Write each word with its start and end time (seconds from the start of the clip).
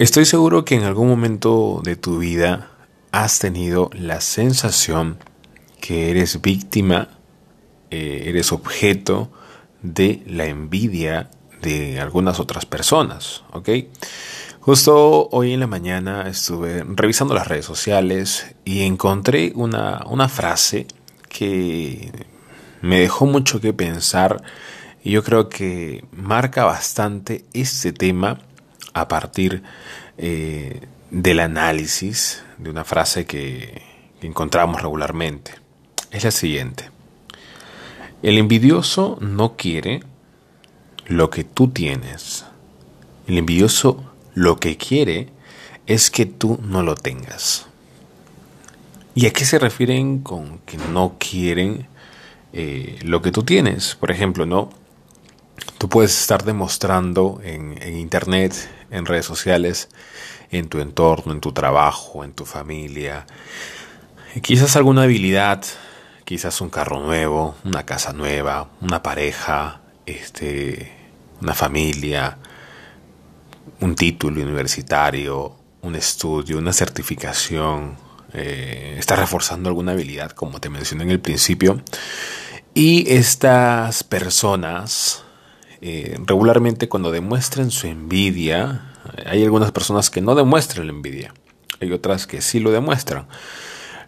Estoy 0.00 0.24
seguro 0.24 0.64
que 0.64 0.76
en 0.76 0.84
algún 0.84 1.08
momento 1.08 1.82
de 1.84 1.94
tu 1.94 2.20
vida 2.20 2.70
has 3.12 3.38
tenido 3.38 3.90
la 3.92 4.22
sensación 4.22 5.18
que 5.78 6.10
eres 6.10 6.40
víctima, 6.40 7.08
eh, 7.90 8.22
eres 8.24 8.50
objeto 8.50 9.30
de 9.82 10.22
la 10.26 10.46
envidia 10.46 11.28
de 11.60 12.00
algunas 12.00 12.40
otras 12.40 12.64
personas, 12.64 13.42
¿ok? 13.52 13.68
Justo 14.60 15.28
hoy 15.32 15.52
en 15.52 15.60
la 15.60 15.66
mañana 15.66 16.26
estuve 16.30 16.82
revisando 16.82 17.34
las 17.34 17.46
redes 17.46 17.66
sociales 17.66 18.54
y 18.64 18.84
encontré 18.84 19.52
una, 19.54 20.06
una 20.06 20.30
frase 20.30 20.86
que 21.28 22.10
me 22.80 23.00
dejó 23.00 23.26
mucho 23.26 23.60
que 23.60 23.74
pensar 23.74 24.42
y 25.04 25.10
yo 25.10 25.22
creo 25.22 25.50
que 25.50 26.06
marca 26.10 26.64
bastante 26.64 27.44
este 27.52 27.92
tema 27.92 28.38
a 28.92 29.08
partir 29.08 29.62
eh, 30.18 30.86
del 31.10 31.40
análisis 31.40 32.42
de 32.58 32.70
una 32.70 32.84
frase 32.84 33.26
que, 33.26 33.88
encontramos 34.22 34.82
regularmente. 34.82 35.54
Es 36.10 36.24
la 36.24 36.30
siguiente. 36.30 36.90
El 38.22 38.36
envidioso 38.36 39.16
no 39.22 39.56
quiere 39.56 40.00
lo 41.06 41.30
que 41.30 41.42
tú 41.42 41.68
tienes. 41.68 42.44
El 43.26 43.38
envidioso 43.38 44.04
lo 44.34 44.60
que 44.60 44.76
quiere 44.76 45.28
es 45.86 46.10
que 46.10 46.26
tú 46.26 46.60
no 46.62 46.82
lo 46.82 46.96
tengas. 46.96 47.66
¿Y 49.14 49.26
a 49.26 49.32
qué 49.32 49.46
se 49.46 49.58
refieren 49.58 50.20
con 50.20 50.58
que 50.66 50.76
no 50.92 51.16
quieren 51.18 51.86
eh, 52.52 52.98
lo 53.02 53.22
que 53.22 53.32
tú 53.32 53.42
tienes? 53.42 53.94
Por 53.94 54.10
ejemplo, 54.10 54.44
¿no? 54.44 54.68
Tú 55.80 55.88
puedes 55.88 56.20
estar 56.20 56.44
demostrando 56.44 57.40
en, 57.42 57.96
internet, 57.96 58.54
en 58.90 59.06
redes 59.06 59.24
sociales, 59.24 59.88
en 60.50 60.68
tu 60.68 60.78
entorno, 60.78 61.32
en 61.32 61.40
tu 61.40 61.52
trabajo, 61.52 62.22
en 62.22 62.34
tu 62.34 62.44
familia, 62.44 63.26
quizás 64.42 64.76
alguna 64.76 65.04
habilidad, 65.04 65.64
quizás 66.26 66.60
un 66.60 66.68
carro 66.68 67.00
nuevo, 67.00 67.54
una 67.64 67.86
casa 67.86 68.12
nueva, 68.12 68.68
una 68.82 69.02
pareja, 69.02 69.80
este, 70.04 70.92
una 71.40 71.54
familia, 71.54 72.36
un 73.80 73.94
título 73.94 74.42
universitario, 74.42 75.56
un 75.80 75.96
estudio, 75.96 76.58
una 76.58 76.74
certificación, 76.74 77.96
eh, 78.34 78.96
estás 78.98 79.18
reforzando 79.18 79.70
alguna 79.70 79.92
habilidad, 79.92 80.32
como 80.32 80.60
te 80.60 80.68
mencioné 80.68 81.04
en 81.04 81.10
el 81.12 81.20
principio, 81.20 81.80
y 82.74 83.10
estas 83.10 84.04
personas 84.04 85.24
eh, 85.80 86.18
regularmente 86.26 86.88
cuando 86.88 87.10
demuestran 87.10 87.70
su 87.70 87.86
envidia, 87.86 88.92
hay 89.26 89.42
algunas 89.44 89.72
personas 89.72 90.10
que 90.10 90.20
no 90.20 90.34
demuestran 90.34 90.86
la 90.86 90.92
envidia, 90.92 91.32
hay 91.80 91.92
otras 91.92 92.26
que 92.26 92.40
sí 92.42 92.60
lo 92.60 92.70
demuestran. 92.70 93.26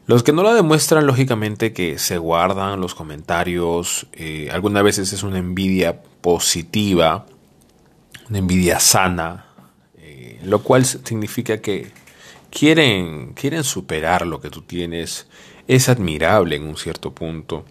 Los 0.06 0.22
que 0.22 0.32
no 0.32 0.42
la 0.42 0.52
demuestran, 0.52 1.06
lógicamente 1.06 1.72
que 1.72 1.96
se 1.98 2.18
guardan 2.18 2.80
los 2.80 2.94
comentarios, 2.94 4.08
eh, 4.12 4.48
algunas 4.52 4.82
veces 4.82 5.12
es 5.12 5.22
una 5.22 5.38
envidia 5.38 6.02
positiva, 6.20 7.26
una 8.28 8.38
envidia 8.38 8.80
sana, 8.80 9.46
eh, 9.98 10.40
lo 10.42 10.62
cual 10.62 10.84
significa 10.84 11.60
que 11.60 11.92
quieren, 12.50 13.32
quieren 13.34 13.62
superar 13.62 14.26
lo 14.26 14.40
que 14.40 14.50
tú 14.50 14.62
tienes, 14.62 15.28
es 15.68 15.88
admirable 15.88 16.56
en 16.56 16.64
un 16.64 16.76
cierto 16.76 17.12
punto, 17.12 17.64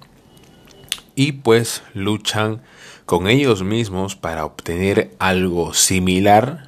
y 1.22 1.34
pues 1.34 1.84
luchan 1.94 2.64
con 3.06 3.28
ellos 3.28 3.62
mismos 3.62 4.16
para 4.16 4.44
obtener 4.44 5.16
algo 5.20 5.76
similar 5.76 6.68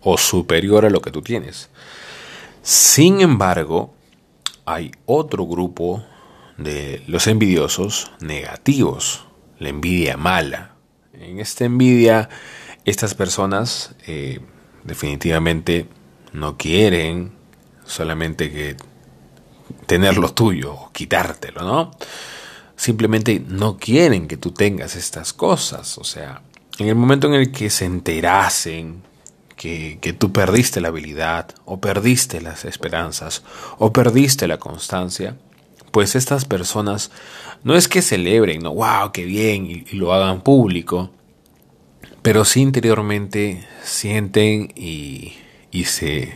o 0.00 0.16
superior 0.16 0.84
a 0.84 0.90
lo 0.90 1.00
que 1.00 1.10
tú 1.10 1.22
tienes. 1.22 1.68
Sin 2.62 3.20
embargo, 3.20 3.92
hay 4.64 4.92
otro 5.06 5.44
grupo 5.44 6.04
de 6.56 7.02
los 7.08 7.26
envidiosos 7.26 8.12
negativos, 8.20 9.26
la 9.58 9.70
envidia 9.70 10.16
mala. 10.16 10.76
En 11.12 11.40
esta 11.40 11.64
envidia, 11.64 12.28
estas 12.84 13.14
personas 13.14 13.96
eh, 14.06 14.38
definitivamente 14.84 15.88
no 16.32 16.56
quieren 16.56 17.32
solamente 17.84 18.52
que 18.52 18.76
tener 19.86 20.16
lo 20.16 20.32
tuyo 20.32 20.74
o 20.74 20.92
quitártelo, 20.92 21.62
¿no? 21.62 21.90
Simplemente 22.78 23.42
no 23.46 23.76
quieren 23.76 24.28
que 24.28 24.36
tú 24.38 24.52
tengas 24.52 24.94
estas 24.96 25.34
cosas. 25.34 25.98
O 25.98 26.04
sea, 26.04 26.42
en 26.78 26.86
el 26.88 26.94
momento 26.94 27.26
en 27.26 27.34
el 27.34 27.50
que 27.52 27.68
se 27.68 27.84
enterasen 27.84 29.02
que, 29.56 29.98
que, 30.00 30.12
tú 30.12 30.32
perdiste 30.32 30.80
la 30.80 30.88
habilidad, 30.88 31.52
o 31.64 31.80
perdiste 31.80 32.40
las 32.40 32.64
esperanzas, 32.64 33.42
o 33.78 33.92
perdiste 33.92 34.46
la 34.46 34.58
constancia, 34.58 35.36
pues 35.90 36.14
estas 36.14 36.44
personas 36.44 37.10
no 37.64 37.74
es 37.74 37.88
que 37.88 38.00
celebren, 38.00 38.62
no, 38.62 38.72
wow, 38.72 39.10
qué 39.12 39.24
bien, 39.24 39.66
y, 39.66 39.84
y 39.90 39.96
lo 39.96 40.12
hagan 40.12 40.42
público, 40.42 41.10
pero 42.22 42.44
sí 42.44 42.60
interiormente 42.60 43.66
sienten 43.82 44.72
y, 44.76 45.34
y 45.72 45.84
se, 45.84 46.32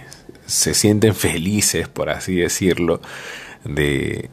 se 0.46 0.74
sienten 0.74 1.14
felices, 1.14 1.86
por 1.86 2.10
así 2.10 2.34
decirlo, 2.34 3.00
de, 3.64 4.28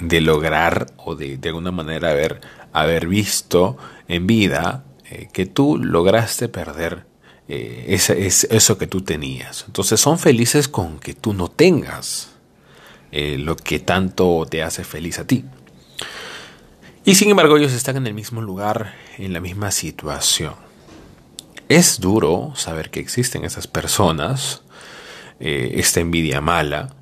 de 0.00 0.20
lograr 0.20 0.86
o 0.96 1.14
de, 1.14 1.36
de 1.36 1.48
alguna 1.48 1.72
manera 1.72 2.10
haber, 2.10 2.40
haber 2.72 3.08
visto 3.08 3.76
en 4.06 4.26
vida 4.26 4.84
eh, 5.10 5.28
que 5.32 5.46
tú 5.46 5.78
lograste 5.78 6.48
perder 6.48 7.06
eh, 7.48 7.86
ese, 7.88 8.26
es, 8.26 8.44
eso 8.50 8.78
que 8.78 8.86
tú 8.86 9.02
tenías. 9.02 9.64
Entonces 9.66 10.00
son 10.00 10.18
felices 10.18 10.68
con 10.68 10.98
que 10.98 11.14
tú 11.14 11.32
no 11.32 11.48
tengas 11.48 12.30
eh, 13.10 13.38
lo 13.38 13.56
que 13.56 13.80
tanto 13.80 14.46
te 14.48 14.62
hace 14.62 14.84
feliz 14.84 15.18
a 15.18 15.26
ti. 15.26 15.44
Y 17.04 17.14
sin 17.14 17.30
embargo 17.30 17.56
ellos 17.56 17.72
están 17.72 17.96
en 17.96 18.06
el 18.06 18.14
mismo 18.14 18.42
lugar, 18.42 18.94
en 19.16 19.32
la 19.32 19.40
misma 19.40 19.70
situación. 19.70 20.54
Es 21.68 22.00
duro 22.00 22.52
saber 22.54 22.90
que 22.90 23.00
existen 23.00 23.44
esas 23.44 23.66
personas, 23.66 24.62
esta 25.38 26.00
envidia 26.00 26.40
mala, 26.40 26.97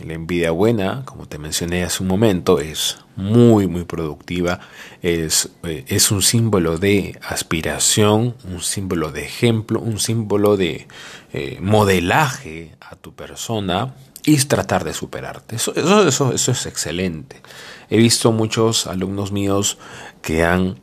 la 0.00 0.14
envidia 0.14 0.50
buena, 0.50 1.02
como 1.04 1.26
te 1.26 1.38
mencioné 1.38 1.84
hace 1.84 2.02
un 2.02 2.08
momento, 2.08 2.60
es 2.60 2.98
muy, 3.16 3.66
muy 3.66 3.84
productiva, 3.84 4.60
es, 5.02 5.50
eh, 5.62 5.84
es 5.88 6.10
un 6.10 6.22
símbolo 6.22 6.78
de 6.78 7.18
aspiración, 7.22 8.34
un 8.44 8.60
símbolo 8.60 9.10
de 9.12 9.24
ejemplo, 9.24 9.80
un 9.80 9.98
símbolo 9.98 10.56
de 10.56 10.86
eh, 11.32 11.58
modelaje 11.60 12.74
a 12.80 12.96
tu 12.96 13.14
persona 13.14 13.94
y 14.24 14.36
tratar 14.38 14.84
de 14.84 14.92
superarte. 14.92 15.56
Eso, 15.56 15.74
eso, 15.74 16.06
eso, 16.06 16.32
eso 16.32 16.52
es 16.52 16.66
excelente. 16.66 17.40
He 17.88 17.96
visto 17.96 18.32
muchos 18.32 18.86
alumnos 18.86 19.32
míos 19.32 19.78
que 20.20 20.44
han 20.44 20.80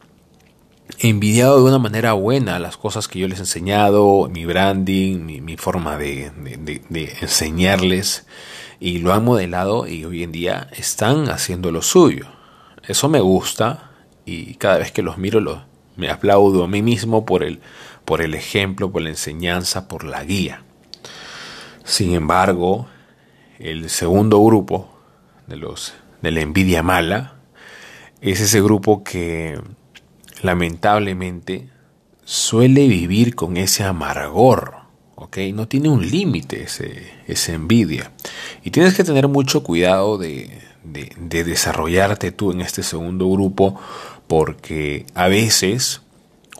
envidiado 0.99 1.57
de 1.57 1.69
una 1.69 1.79
manera 1.79 2.13
buena 2.13 2.59
las 2.59 2.77
cosas 2.77 3.07
que 3.07 3.19
yo 3.19 3.27
les 3.27 3.39
he 3.39 3.41
enseñado, 3.41 4.29
mi 4.29 4.45
branding, 4.45 5.43
mi, 5.43 5.57
forma 5.57 5.97
de, 5.97 6.31
enseñarles, 7.21 8.25
y 8.79 8.99
lo 8.99 9.13
han 9.13 9.23
modelado 9.23 9.87
y 9.87 10.05
hoy 10.05 10.23
en 10.23 10.31
día 10.31 10.69
están 10.73 11.29
haciendo 11.29 11.71
lo 11.71 11.81
suyo. 11.81 12.27
Eso 12.87 13.09
me 13.09 13.21
gusta 13.21 13.91
y 14.25 14.55
cada 14.55 14.77
vez 14.77 14.91
que 14.91 15.01
los 15.01 15.17
miro 15.17 15.39
lo, 15.39 15.63
me 15.95 16.09
aplaudo 16.09 16.63
a 16.63 16.67
mí 16.67 16.81
mismo 16.81 17.25
por 17.25 17.43
el, 17.43 17.59
por 18.05 18.21
el 18.21 18.33
ejemplo, 18.33 18.91
por 18.91 19.01
la 19.01 19.09
enseñanza, 19.09 19.87
por 19.87 20.03
la 20.03 20.23
guía. 20.23 20.63
Sin 21.85 22.13
embargo, 22.13 22.87
el 23.59 23.89
segundo 23.89 24.43
grupo 24.43 24.89
de 25.47 25.57
los 25.57 25.93
de 26.21 26.31
la 26.31 26.41
envidia 26.41 26.83
mala 26.83 27.35
es 28.21 28.39
ese 28.39 28.61
grupo 28.61 29.03
que 29.03 29.59
lamentablemente 30.43 31.67
suele 32.23 32.87
vivir 32.87 33.33
con 33.33 33.57
ese 33.57 33.83
amargor, 33.83 34.75
¿ok? 35.15 35.37
No 35.53 35.67
tiene 35.67 35.89
un 35.89 36.07
límite 36.07 36.67
esa 37.27 37.51
envidia. 37.51 38.11
Y 38.63 38.69
tienes 38.69 38.93
que 38.93 39.03
tener 39.03 39.27
mucho 39.27 39.63
cuidado 39.63 40.17
de, 40.17 40.61
de, 40.83 41.11
de 41.17 41.43
desarrollarte 41.43 42.31
tú 42.31 42.51
en 42.51 42.61
este 42.61 42.83
segundo 42.83 43.29
grupo 43.29 43.79
porque 44.27 45.05
a 45.15 45.27
veces 45.27 46.01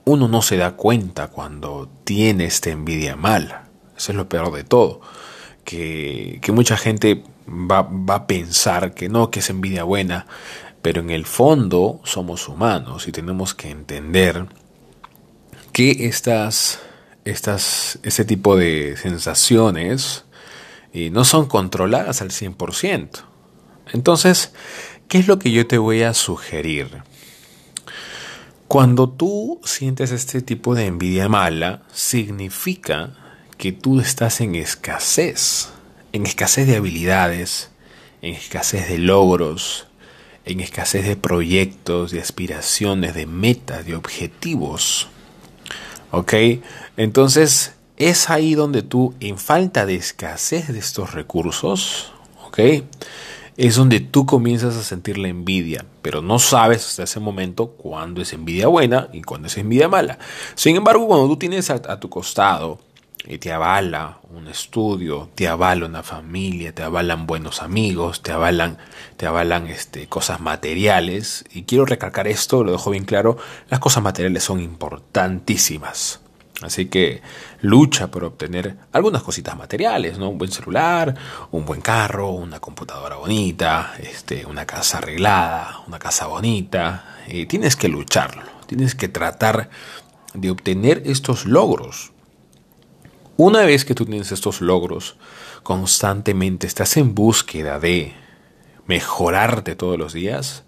uno 0.06 0.28
no 0.28 0.42
se 0.42 0.58
da 0.58 0.72
cuenta 0.72 1.28
cuando 1.28 1.90
tiene 2.04 2.46
esta 2.46 2.70
envidia 2.70 3.16
mala. 3.16 3.68
Eso 3.98 4.12
es 4.12 4.18
lo 4.18 4.28
peor 4.28 4.52
de 4.52 4.64
todo. 4.64 5.02
Que, 5.64 6.40
que 6.42 6.52
mucha 6.52 6.76
gente 6.76 7.24
va, 7.48 7.84
va, 7.84 8.16
a 8.16 8.28
pensar 8.28 8.94
que 8.94 9.08
no, 9.08 9.32
que 9.32 9.40
es 9.40 9.50
envidia 9.50 9.84
buena, 9.84 10.26
pero 10.84 11.00
en 11.00 11.10
el 11.10 11.26
fondo 11.26 12.02
somos 12.04 12.50
humanos 12.50 13.08
y 13.08 13.14
tenemos 13.14 13.56
que 13.56 13.72
entender 13.72 14.48
que 15.72 16.08
estas, 16.08 16.82
estas, 17.24 18.00
este 18.04 18.26
tipo 18.26 18.58
de 18.58 18.98
sensaciones 18.98 20.26
eh, 20.92 21.10
no 21.10 21.24
son 21.24 21.48
controladas 21.48 22.22
al 22.22 22.32
100%. 22.32 23.24
Entonces, 23.94 24.54
¿qué 25.08 25.20
es 25.20 25.28
lo 25.28 25.40
que 25.40 25.52
yo 25.52 25.66
te 25.68 25.78
voy 25.78 26.04
a 26.04 26.14
sugerir? 26.14 27.02
Cuando 28.68 29.10
tú 29.10 29.62
sientes 29.64 30.12
este 30.12 30.42
tipo 30.42 30.76
de 30.76 30.88
envidia 30.88 31.30
mala, 31.30 31.84
significa 31.94 33.16
que 33.58 33.72
tú 33.72 34.02
estás 34.02 34.42
en 34.42 34.56
escasez, 34.56 35.70
en 36.12 36.26
escasez 36.26 36.68
de 36.68 36.76
habilidades, 36.76 37.72
en 38.22 38.36
escasez 38.36 38.90
de 38.90 38.98
logros, 38.98 39.88
en 40.46 40.60
escasez 40.60 41.06
de 41.06 41.16
proyectos, 41.16 42.12
de 42.12 42.20
aspiraciones, 42.20 43.16
de 43.16 43.26
metas, 43.26 43.86
de 43.86 43.96
objetivos. 43.96 45.08
¿Ok? 46.12 46.34
Entonces 46.98 47.74
es 47.98 48.30
ahí 48.30 48.56
donde 48.56 48.82
tú, 48.82 49.14
en 49.20 49.38
falta 49.38 49.86
de 49.86 49.96
escasez 49.96 50.68
de 50.68 50.80
estos 50.80 51.14
recursos, 51.14 52.12
¿ok? 52.46 52.60
Es 53.56 53.76
donde 53.76 54.00
tú 54.00 54.26
comienzas 54.26 54.76
a 54.76 54.84
sentir 54.84 55.18
la 55.18 55.28
envidia, 55.28 55.86
pero 56.02 56.22
no 56.22 56.40
sabes 56.40 56.88
hasta 56.88 57.04
ese 57.04 57.20
momento 57.20 57.68
cuándo 57.68 58.22
es 58.22 58.34
envidia 58.34 58.68
buena 58.68 59.10
y 59.14 59.22
cuándo 59.22 59.48
es 59.48 59.58
envidia 59.58 59.88
mala. 59.88 60.18
Sin 60.56 60.76
embargo, 60.76 61.08
cuando 61.08 61.28
tú 61.28 61.38
tienes 61.38 61.70
a, 61.70 62.00
tu 62.00 62.10
costado 62.10 62.80
y 63.26 63.38
te 63.38 63.54
avala 63.54 64.20
un 64.32 64.48
estudio, 64.48 65.30
te 65.34 65.48
avala 65.48 65.86
una 65.86 66.04
familia, 66.04 66.76
te 66.76 66.84
avalan 66.84 67.26
buenos 67.26 67.62
amigos, 67.62 68.22
te 68.22 68.32
avalan, 68.32 68.78
te 69.16 69.26
avalan 69.26 69.68
este, 69.68 70.08
cosas 70.08 70.42
materiales. 70.42 71.46
Y 71.54 71.64
quiero 71.64 71.86
recalcar 71.86 72.28
esto, 72.28 72.64
lo 72.64 72.74
dejo 72.74 72.92
bien 72.92 73.06
claro, 73.06 73.38
las 73.70 73.80
cosas 73.80 74.04
materiales 74.04 74.44
son 74.44 74.60
importantísimas. 74.60 76.20
Así 76.62 76.86
que 76.86 77.22
lucha 77.62 78.08
por 78.12 78.24
obtener 78.24 78.78
algunas 78.92 79.24
cositas 79.24 79.58
materiales, 79.58 80.18
¿no? 80.18 80.30
Un 80.30 80.38
buen 80.38 80.52
celular, 80.52 81.16
un 81.52 81.66
buen 81.66 81.82
carro, 81.82 82.32
una 82.32 82.60
computadora 82.60 83.16
bonita, 83.16 83.94
este, 84.00 84.46
una 84.46 84.66
casa 84.66 85.00
arreglada, 85.00 85.80
una 85.88 86.00
casa 86.00 86.28
bonita. 86.28 87.18
Y 87.28 87.46
tienes 87.48 87.76
que 87.76 87.88
lucharlo, 87.88 88.44
tienes 88.68 88.96
que 88.96 89.08
tratar 89.08 89.70
de 90.34 90.52
obtener 90.52 91.04
estos 91.06 91.46
logros. 91.46 92.12
Una 93.38 93.62
vez 93.62 93.84
que 93.86 93.96
tú 93.96 94.06
tienes 94.06 94.32
estos 94.32 94.62
logros, 94.62 95.16
constantemente 95.64 96.68
estás 96.68 96.98
en 96.98 97.16
búsqueda 97.16 97.80
de 97.80 98.14
mejorarte 98.86 99.76
todos 99.76 99.98
los 99.98 100.14
días, 100.14 100.64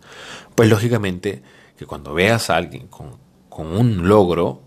pues 0.55 0.69
lógicamente 0.69 1.43
que 1.77 1.85
cuando 1.85 2.13
veas 2.13 2.49
a 2.49 2.55
alguien 2.55 2.87
con, 2.87 3.17
con 3.49 3.67
un 3.67 4.07
logro, 4.07 4.61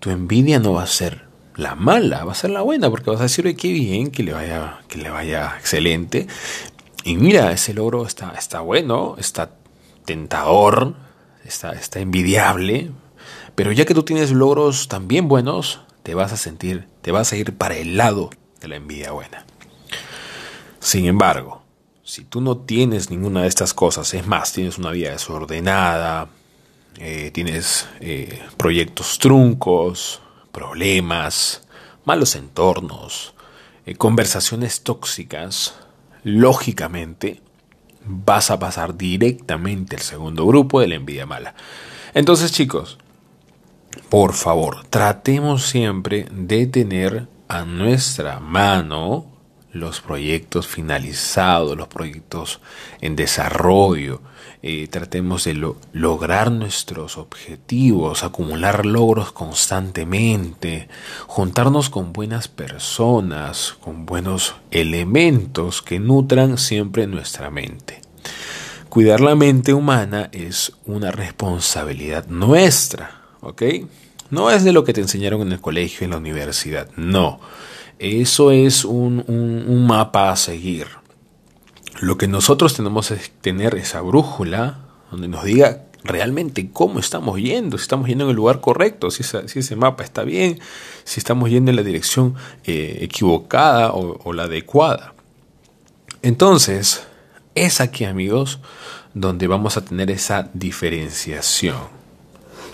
tu 0.00 0.10
envidia 0.10 0.58
no 0.58 0.74
va 0.74 0.82
a 0.82 0.86
ser 0.86 1.28
la 1.56 1.74
mala, 1.74 2.24
va 2.24 2.32
a 2.32 2.36
ser 2.36 2.50
la 2.50 2.62
buena, 2.62 2.88
porque 2.90 3.10
vas 3.10 3.20
a 3.20 3.24
decir, 3.24 3.54
qué 3.56 3.72
bien, 3.72 4.10
que 4.10 4.22
le 4.22 4.32
vaya, 4.32 4.80
que 4.88 4.98
le 4.98 5.10
vaya 5.10 5.54
excelente. 5.58 6.26
Y 7.04 7.16
mira, 7.16 7.52
ese 7.52 7.74
logro 7.74 8.06
está, 8.06 8.32
está 8.38 8.60
bueno, 8.60 9.16
está 9.18 9.50
tentador, 10.04 10.94
está, 11.44 11.72
está 11.72 12.00
envidiable, 12.00 12.90
pero 13.54 13.72
ya 13.72 13.84
que 13.84 13.94
tú 13.94 14.02
tienes 14.02 14.30
logros 14.30 14.88
también 14.88 15.28
buenos, 15.28 15.80
te 16.08 16.14
vas 16.14 16.32
a 16.32 16.38
sentir, 16.38 16.88
te 17.02 17.12
vas 17.12 17.34
a 17.34 17.36
ir 17.36 17.52
para 17.58 17.76
el 17.76 17.98
lado 17.98 18.30
de 18.62 18.68
la 18.68 18.76
envidia 18.76 19.12
buena. 19.12 19.44
Sin 20.80 21.04
embargo, 21.04 21.62
si 22.02 22.24
tú 22.24 22.40
no 22.40 22.56
tienes 22.56 23.10
ninguna 23.10 23.42
de 23.42 23.48
estas 23.48 23.74
cosas, 23.74 24.14
es 24.14 24.26
más, 24.26 24.54
tienes 24.54 24.78
una 24.78 24.90
vida 24.90 25.10
desordenada, 25.10 26.30
eh, 26.96 27.30
tienes 27.30 27.88
eh, 28.00 28.42
proyectos 28.56 29.18
truncos, 29.18 30.22
problemas, 30.50 31.68
malos 32.06 32.36
entornos, 32.36 33.34
eh, 33.84 33.94
conversaciones 33.94 34.84
tóxicas, 34.84 35.74
lógicamente 36.24 37.42
vas 38.06 38.50
a 38.50 38.58
pasar 38.58 38.96
directamente 38.96 39.96
al 39.96 40.02
segundo 40.02 40.46
grupo 40.46 40.80
de 40.80 40.88
la 40.88 40.94
envidia 40.94 41.26
mala. 41.26 41.54
Entonces 42.14 42.50
chicos, 42.50 42.96
por 44.08 44.32
favor, 44.32 44.84
tratemos 44.88 45.66
siempre 45.66 46.26
de 46.30 46.66
tener 46.66 47.28
a 47.48 47.64
nuestra 47.64 48.40
mano 48.40 49.26
los 49.72 50.00
proyectos 50.00 50.66
finalizados, 50.66 51.76
los 51.76 51.88
proyectos 51.88 52.60
en 53.00 53.16
desarrollo, 53.16 54.20
eh, 54.62 54.88
tratemos 54.88 55.44
de 55.44 55.74
lograr 55.92 56.50
nuestros 56.50 57.16
objetivos, 57.16 58.24
acumular 58.24 58.86
logros 58.86 59.30
constantemente, 59.30 60.88
juntarnos 61.26 61.90
con 61.90 62.12
buenas 62.12 62.48
personas, 62.48 63.76
con 63.80 64.04
buenos 64.04 64.56
elementos 64.70 65.80
que 65.80 66.00
nutran 66.00 66.58
siempre 66.58 67.06
nuestra 67.06 67.50
mente. 67.50 68.00
Cuidar 68.88 69.20
la 69.20 69.34
mente 69.34 69.74
humana 69.74 70.28
es 70.32 70.72
una 70.86 71.12
responsabilidad 71.12 72.26
nuestra, 72.26 73.17
¿ok? 73.40 73.62
No 74.30 74.50
es 74.50 74.64
de 74.64 74.72
lo 74.72 74.84
que 74.84 74.92
te 74.92 75.00
enseñaron 75.00 75.42
en 75.42 75.52
el 75.52 75.60
colegio, 75.60 76.04
en 76.04 76.10
la 76.10 76.18
universidad, 76.18 76.90
no. 76.96 77.40
Eso 77.98 78.50
es 78.50 78.84
un, 78.84 79.24
un 79.26 79.86
mapa 79.86 80.30
a 80.30 80.36
seguir 80.36 80.86
lo 82.00 82.16
que 82.16 82.28
nosotros 82.28 82.74
tenemos 82.74 83.10
es 83.10 83.30
tener 83.40 83.74
esa 83.74 84.00
brújula 84.00 84.78
donde 85.10 85.28
nos 85.28 85.44
diga 85.44 85.84
realmente 86.04 86.70
cómo 86.72 87.00
estamos 87.00 87.38
yendo, 87.38 87.76
si 87.76 87.82
estamos 87.82 88.08
yendo 88.08 88.24
en 88.24 88.30
el 88.30 88.36
lugar 88.36 88.60
correcto, 88.60 89.10
si, 89.10 89.22
ese 89.22 89.76
mapa 89.76 90.04
está 90.04 90.22
bien, 90.22 90.60
si 91.04 91.18
estamos 91.18 91.50
yendo 91.50 91.70
en 91.70 91.76
la 91.76 91.82
dirección 91.82 92.36
eh, 92.64 92.98
equivocada 93.00 93.92
o, 93.92 94.32
la 94.32 94.44
adecuada. 94.44 95.14
Entonces, 96.22 97.04
es 97.54 97.80
aquí 97.80 98.04
amigos 98.04 98.60
donde 99.14 99.48
vamos 99.48 99.76
a 99.76 99.84
tener 99.84 100.10
esa 100.10 100.50
diferenciación. 100.54 101.97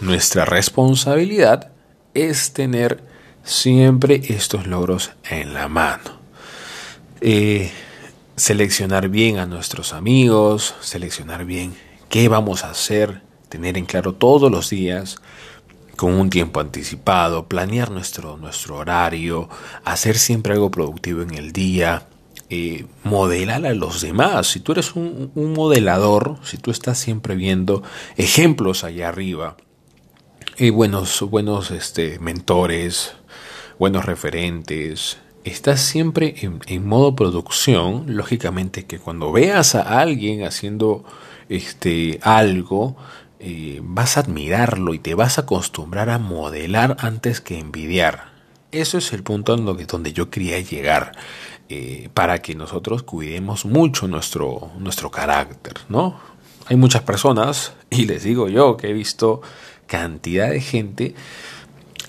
Nuestra 0.01 0.45
responsabilidad 0.45 1.71
es 2.15 2.53
tener 2.53 3.03
siempre 3.45 4.21
estos 4.29 4.67
logros 4.67 5.13
en 5.29 5.55
la 5.55 5.69
mano. 5.69 6.19
Eh, 7.21 7.71
seleccionar 8.37 9.09
bien 9.09 9.39
a 9.39 9.47
nuestros 9.47 9.93
amigos, 9.93 10.75
seleccionar 10.81 11.45
bien 11.45 11.75
qué 12.09 12.29
vamos 12.29 12.65
a 12.65 12.71
hacer, 12.71 13.23
tener 13.49 13.79
en 13.79 13.87
claro 13.87 14.15
todos 14.15 14.51
los 14.51 14.71
días 14.71 15.17
con 15.97 16.13
un 16.15 16.29
tiempo 16.29 16.61
anticipado, 16.61 17.47
planear 17.47 17.91
nuestro, 17.91 18.37
nuestro 18.37 18.77
horario, 18.77 19.49
hacer 19.85 20.19
siempre 20.19 20.55
algo 20.55 20.71
productivo 20.71 21.23
en 21.23 21.35
el 21.35 21.53
día, 21.53 22.09
eh, 22.51 22.87
modelar 23.05 23.65
a 23.65 23.75
los 23.75 24.01
demás. 24.01 24.49
Si 24.49 24.61
tú 24.61 24.73
eres 24.73 24.97
un, 24.97 25.31
un, 25.35 25.53
modelador, 25.53 26.39
si 26.43 26.59
tú 26.59 26.73
estás 26.73 26.99
siempre 26.99 27.37
viendo 27.37 27.83
ejemplos 28.17 28.83
allá 28.83 29.09
arriba, 29.09 29.57
y 30.57 30.71
buenos, 30.71 31.21
buenos 31.23 31.71
este, 31.71 32.19
mentores, 32.21 33.13
buenos 33.79 34.05
referentes, 34.05 35.19
estás 35.43 35.81
siempre 35.81 36.37
en, 36.41 36.87
modo 36.87 37.17
producción, 37.17 38.17
lógicamente 38.17 38.87
que 38.87 38.99
cuando 38.99 39.33
veas 39.33 39.75
a 39.75 40.01
alguien 40.01 40.45
haciendo 40.45 41.05
este, 41.49 42.21
algo, 42.23 42.97
eh, 43.41 43.81
vas 43.83 44.17
a 44.17 44.21
admirarlo 44.21 44.95
y 44.95 45.01
te 45.01 45.15
vas 45.15 45.39
a 45.39 45.43
acostumbrar 45.43 46.09
a 46.09 46.19
modelar 46.19 46.97
antes 47.01 47.41
que 47.41 47.59
envidiar. 47.59 48.33
Eso 48.71 48.99
es 48.99 49.13
el 49.13 49.23
punto 49.23 49.55
en 49.55 49.65
donde 49.65 50.13
yo 50.13 50.31
quería 50.31 50.61
llegar. 50.61 51.13
Eh, 51.71 52.11
para 52.13 52.43
que 52.43 52.55
nosotros 52.55 53.05
cuidemos 53.05 53.65
mucho 53.65 54.07
nuestro, 54.07 54.71
nuestro 54.79 55.11
carácter, 55.11 55.73
¿no? 55.89 56.21
Hay 56.67 56.77
muchas 56.77 57.03
personas, 57.03 57.73
y 57.91 58.05
les 58.05 58.23
digo 58.23 58.51
yo, 58.51 58.77
que 58.77 58.91
he 58.91 58.93
visto 58.93 59.41
cantidad 59.87 60.51
de 60.51 60.61
gente 60.61 61.15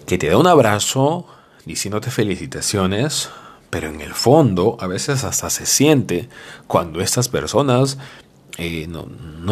que 0.05 0.17
te 0.17 0.29
da 0.29 0.37
un 0.37 0.47
abrazo, 0.47 1.27
diciéndote 1.65 2.11
felicitaciones, 2.11 3.29
pero 3.69 3.89
en 3.89 4.01
el 4.01 4.13
fondo 4.13 4.77
a 4.79 4.87
veces 4.87 5.23
hasta 5.23 5.49
se 5.49 5.65
siente 5.65 6.29
cuando 6.67 7.01
estas 7.01 7.27
personas 7.27 7.97
eh, 8.57 8.87
no, 8.87 9.05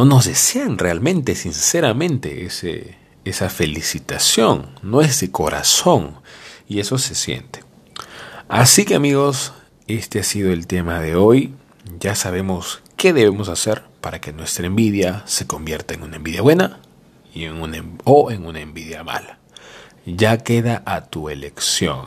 nos 0.05 0.25
desean 0.25 0.77
realmente, 0.77 1.35
sinceramente, 1.35 2.45
ese, 2.45 2.95
esa 3.25 3.49
felicitación, 3.49 4.67
no 4.81 5.01
es 5.01 5.19
de 5.19 5.31
corazón, 5.31 6.15
y 6.69 6.79
eso 6.79 6.97
se 6.97 7.15
siente. 7.15 7.63
Así 8.47 8.85
que 8.85 8.95
amigos, 8.95 9.53
este 9.87 10.19
ha 10.19 10.23
sido 10.23 10.51
el 10.51 10.67
tema 10.67 10.99
de 11.01 11.15
hoy. 11.15 11.53
Ya 11.99 12.15
sabemos 12.15 12.81
qué 12.95 13.11
debemos 13.11 13.49
hacer 13.49 13.83
para 13.99 14.21
que 14.21 14.31
nuestra 14.31 14.65
envidia 14.65 15.23
se 15.25 15.47
convierta 15.47 15.93
en 15.93 16.03
una 16.03 16.15
envidia 16.15 16.41
buena 16.41 16.79
o 18.03 18.31
en 18.31 18.45
una 18.45 18.59
envidia 18.59 19.03
mala 19.03 19.39
ya 20.05 20.37
queda 20.37 20.83
a 20.85 21.05
tu 21.05 21.29
elección. 21.29 22.05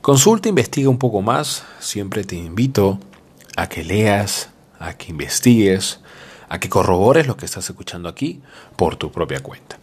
Consulta, 0.00 0.48
investiga 0.48 0.88
un 0.88 0.98
poco 0.98 1.22
más. 1.22 1.64
Siempre 1.80 2.24
te 2.24 2.36
invito 2.36 2.98
a 3.56 3.68
que 3.68 3.84
leas, 3.84 4.50
a 4.78 4.96
que 4.96 5.10
investigues, 5.10 6.00
a 6.48 6.60
que 6.60 6.68
corrobores 6.68 7.26
lo 7.26 7.36
que 7.36 7.46
estás 7.46 7.68
escuchando 7.68 8.08
aquí 8.08 8.42
por 8.76 8.96
tu 8.96 9.10
propia 9.10 9.42
cuenta. 9.42 9.78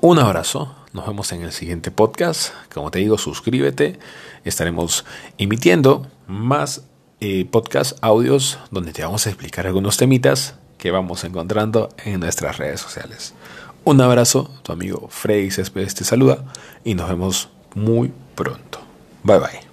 Un 0.00 0.18
abrazo. 0.18 0.76
Nos 0.92 1.06
vemos 1.06 1.30
en 1.32 1.42
el 1.42 1.52
siguiente 1.52 1.90
podcast. 1.90 2.52
Como 2.72 2.90
te 2.90 2.98
digo, 2.98 3.16
suscríbete. 3.16 3.98
Estaremos 4.44 5.04
emitiendo 5.38 6.08
más 6.26 6.82
eh, 7.20 7.44
podcast 7.44 7.96
audios 8.00 8.58
donde 8.70 8.92
te 8.92 9.02
vamos 9.02 9.26
a 9.26 9.30
explicar 9.30 9.66
algunos 9.66 9.96
temitas 9.96 10.56
que 10.80 10.90
vamos 10.90 11.22
encontrando 11.24 11.90
en 12.04 12.20
nuestras 12.20 12.56
redes 12.56 12.80
sociales. 12.80 13.34
Un 13.84 14.00
abrazo, 14.00 14.50
tu 14.62 14.72
amigo 14.72 15.08
Frey 15.10 15.50
Céspedes 15.50 15.94
te 15.94 16.04
saluda 16.04 16.44
y 16.84 16.94
nos 16.94 17.08
vemos 17.08 17.48
muy 17.74 18.12
pronto. 18.34 18.80
Bye 19.22 19.38
bye. 19.38 19.69